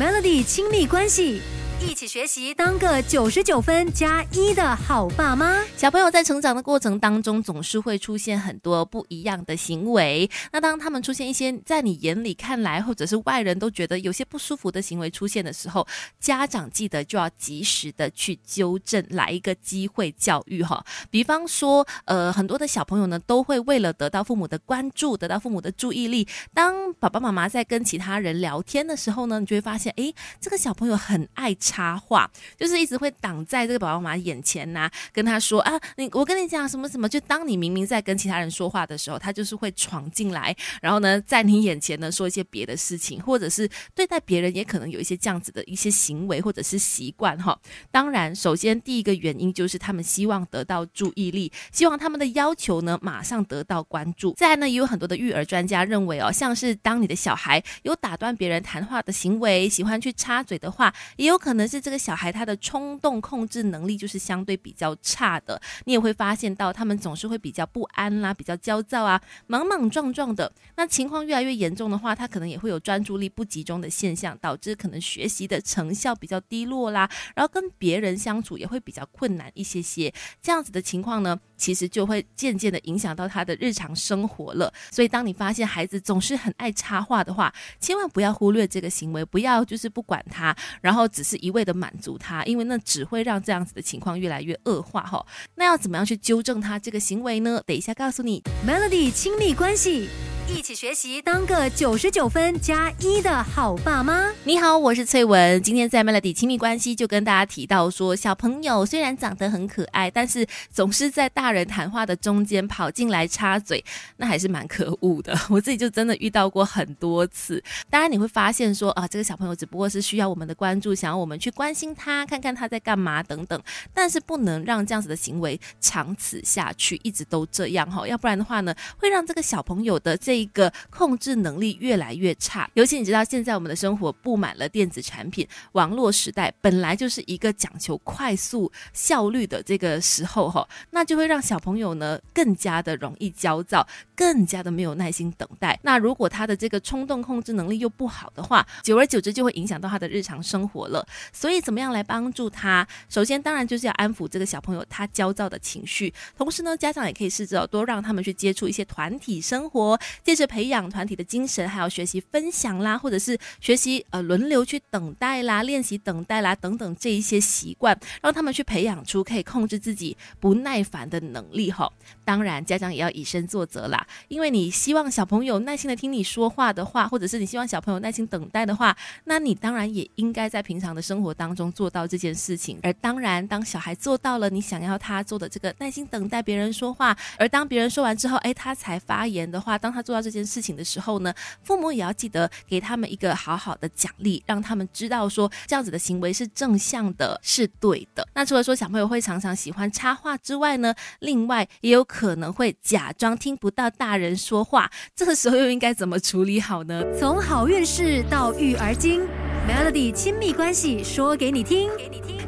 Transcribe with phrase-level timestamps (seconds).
[0.00, 1.42] Melody 亲密关系。
[1.82, 5.64] 一起学习，当个九十九分加一的好爸妈。
[5.76, 10.30] 小朋友在成长的过程当中，总是会出现很多不一样的行为。
[10.52, 15.86] 那当他们出现一些在你眼里看来，或者是外人都觉得有些不舒服的行为出现的时候，
[16.20, 20.84] 家长记得就要及时的去纠正，来一个机会教育哈。
[21.10, 31.56] 比方说，呃，很多的小朋友呢，都会为了得到父母的关注，得到父母的注意力，当爸爸妈妈在跟其他人聊天的时候呢，你就会发现，诶，这个小朋友很爱。
[31.70, 47.56] 插话就是一直会挡在这个爸爸妈妈眼前呐，跟他说啊，你我跟你讲什么什么，就当你明明在跟其他人说话的时候，他就是会闯进来，然后呢，在你眼前呢说一些别的事情，或者是对待别人也可能有一些这样子的一些行为或者是习惯哈。
[47.92, 54.34] 当然，首先第一个原因就是他们希望得到注意力，希望他们的要求呢马上得到关注。
[54.36, 61.59] 再呢，也有很多的育儿专家认为哦，像是当你的小孩有打断别人谈话的行为，喜欢去插嘴的话，也有可能。
[61.60, 70.50] 可能是这个小孩他的冲动控制能力就是相对比较差的，你也会发现到他们总是会比较不安啦，比较焦躁啊，莽莽撞撞的。
[70.76, 80.10] 那情况越来越严重的话，他可能也会有专注力不集中的现象，导致可能学习的成效比较低落啦，然后跟别人相处也会比较困难一些些。
[80.40, 84.72] 这样子的情况呢，其实就会渐渐的影响到他的日常生活了。
[84.90, 91.50] 所以当你发现孩子总是很爱插话的话，千万不要忽略这个行为，不要就是不管他，然后只是一。
[91.50, 95.26] 味的满足他，因为那只会让这样子的情况越来越恶化哈。
[95.56, 97.60] 那要怎么样去纠正他这个行为呢？
[97.66, 100.08] 等一下告诉你，Melody 亲密关系。
[100.56, 104.30] 一起学习，当个九十九分加一的好爸妈。
[104.44, 105.62] 你好，我是翠文。
[105.62, 113.82] 今天在 Melody 亲密关系就跟大家提到说，小朋友虽然长得很可爱，但是总是在大人谈话的中间跑进来插嘴，
[114.16, 115.38] 那还是蛮可恶的。
[115.48, 117.62] 我自己就真的遇到过很多次。
[117.88, 123.60] 当然你会发现说啊，这个小朋友只不过是需要我们的关注，想要我们去关心他，看看他在干嘛等等。
[123.94, 143.86] 但是不能让这样子的行为长此下去，一直都这样哈，要不然的话呢，会让这个小朋友的这一个控制能力越来越差，尤其你知道，现在我们的生活布满了电子产品，网络时代本来就是一个讲求快速效率的这个时候哈，那就会让小朋友呢更加的容易焦躁，
[144.20, 145.80] 更加的没有耐心等待。
[145.82, 151.02] 那如果他的这个冲动控制能力又不好的话，久而久之就会影响到他的日常生活了。
[151.32, 152.86] 所以怎么样来帮助他？
[153.08, 159.98] 首先当然就是要安抚这个小朋友他焦躁的情绪，同时呢，家长也可以试着多让他们去接触一些团体生活。
[160.22, 171.90] 借着培养团体的精神，还有学习分享啦，或者是学习呃轮流去等待啦、练习等待啦等等这一些习惯，让他们去培养出可以控制自己不耐烦的能力哈。
[172.22, 182.78] 当然，家长也要以身作则啦，因为你希望小朋友耐心的听你说话的话，或者是你希望小朋友耐心等待的话，那你当然也应该在平常的生活当中做到这件事情。
[182.84, 190.20] 而当然，当小孩做到了你想要他做的这个耐心等待别人说话，而当别人说完之后，哎，他才发言的话，当他做到。
[190.20, 191.32] 这件事情的时候呢，
[191.62, 198.28] 父母也要记得给他们一个好好的奖励，让他们知道说这样子的行为是正向的，是对的。
[198.34, 207.04] 那除了说小朋友会常常喜欢插话之外呢，另外也有可能会假装听不到大人说话， 这个时候又应该怎么处理好呢？
[207.18, 209.20] 从好运势到育儿经
[209.68, 211.90] ，Melody 亲密关系说给你听。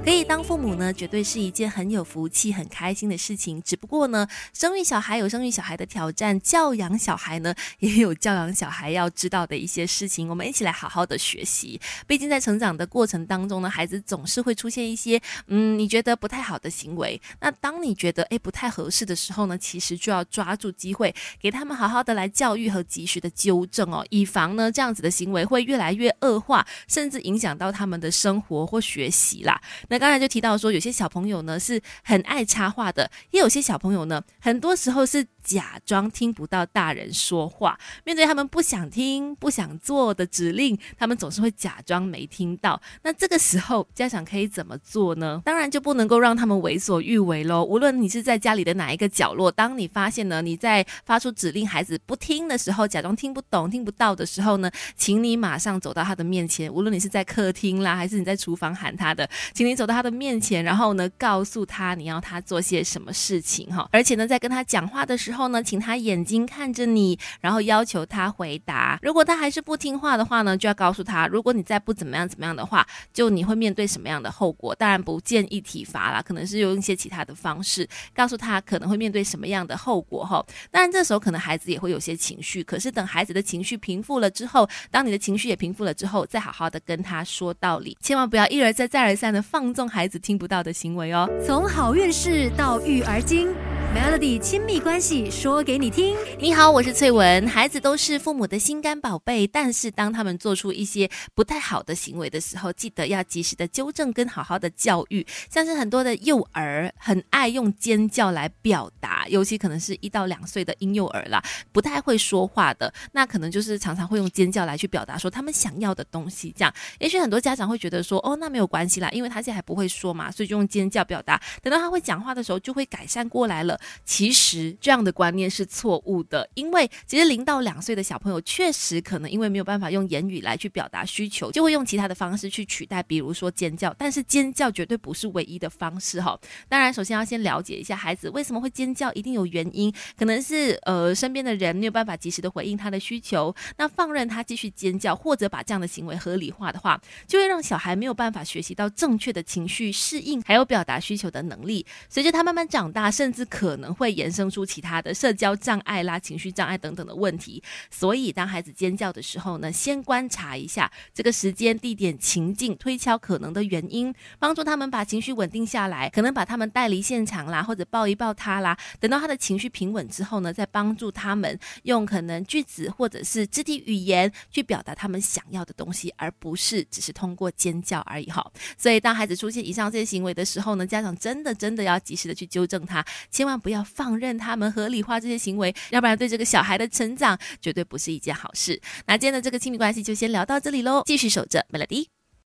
[0.05, 3.63] 可以当父母呢，绝对是一件很有福气、很开心的事情。
[3.63, 10.29] 只不过呢，生育小孩有生育小孩的挑战，教养小孩呢也有教养小孩要知道的一些事情。
[10.29, 11.81] 我们一起来好好的学习。
[12.05, 17.21] 毕竟在成长的过程当中呢，孩子总是会出现一些嗯你觉得不太好的行为。
[17.41, 29.63] 那当你觉得诶不太合适的时候呢，其实就要抓住机会，给他们好好的来教育和及时的纠正哦，以防呢这样子的行为会越来越恶化，甚至影响到他们的生活或学习啦。
[29.93, 35.27] 那刚才就提到说，有些小朋友呢是很爱插画的，也有些小朋友呢，很多时候是。
[35.43, 42.81] 假装听不到大人说话，面对他们不想听、不想做的指令，他们总是会假装没听到。
[43.03, 45.43] 那这个时候，家长可以怎么做呢？
[45.45, 47.65] 当然就不能够让他们为所欲为喽。
[47.65, 56.73] 无论你是在家里的哪一个角落，当你发现呢你在发出指令，孩子不听的时候，假装听不懂、听不到的时候呢，请你马上走到他的面前。
[56.73, 63.89] 无论你是在客厅啦，还是你在厨房喊他的，请你走到他的面前，然后呢，告诉他你要他做些什么事情哈。
[63.91, 68.99] 而且呢，在跟他讲话的时候时候呢，请他眼睛看着你，然后要求他回答。
[69.01, 74.75] 如果他还是不听话的话呢，就要告诉他，如果你再不怎么样怎么样的话，就你会面对什么样的后果。
[74.75, 80.45] 当然不建议体罚啦，可能是用一些其他的方式告诉他可能会面对什么样的后果哈。
[80.71, 91.27] 当然这时候可能孩子也会有些情绪，可是等孩子的情绪平复了之后，当你的情绪也平复了之后，再好好的跟他说道理，千万不要一而再再而三的放纵孩子听不到的行为哦。
[91.43, 93.49] 从好运势到育儿经。
[93.95, 96.17] Melody 亲密关系说给你听。
[96.39, 97.47] 你好，我是翠文。
[97.47, 105.27] 孩子都是父母的心肝宝贝，但是当他们做出一些不太好的行为的时候，记得要及时的纠正跟好好的教育。
[105.51, 111.43] 像是很多的幼儿很爱用尖叫来表达，尤其可能是一到两岁的婴幼儿啦，
[111.73, 116.53] 不太会说话的，那可能就是常常会用尖叫来去表达说他们想要的东西。
[116.57, 121.41] 这样，也许很多家长会觉得说，哦，那没有关系啦，因为他现在还不会说嘛，所以就用尖叫表达。
[121.63, 123.79] 等到他会讲话的时候，就会改善过来了。
[124.05, 133.93] 其实这样的观念是错误的，因为其实零到两岁的小朋友确实可能因为没有办法用言语来去表达需求，就会用其他的方式去取代，比如说尖叫。
[133.99, 136.39] 但是尖叫绝对不是唯一的方式哈。
[136.69, 151.85] 当然，首先要先了解一下孩子为什么会尖叫，一定有原因，可能是呃身边的人没有办法及时的回应他的需求，那放任他继续尖叫，或者把这样的行为合理化的话，就会让小孩没有办法学习到正确的情绪适应还有表达需求的能力。
[152.09, 154.13] 随着他慢慢长大，甚至可能会。
[154.13, 168.79] 衍生出其他的社交障碍啦、情绪障碍等等的问题，所以当孩子尖叫的时候呢，先观察一下这个时间、地点、情境，推敲可能的原因，帮助他们把情绪稳定下来，可能把他们带离现场啦，或者抱一抱他啦。
[169.01, 178.43] 等到他的情绪平稳之后呢，再帮助他们用可能句子或者是肢体语言去表达他们想要的东西，而不是只是通过尖叫而已哈。
[178.79, 184.13] 所以当孩子出现以上这些行为的时候呢，家长真的真的要及时的去纠正他，千万不要放。
[184.23, 188.81] 任他们和理化这些行为，要不然对这个小孩的成长绝对不是一件好事。
[189.07, 192.22] 那今天的这个亲密关系就先聊到这里喽，继续守着 Melody。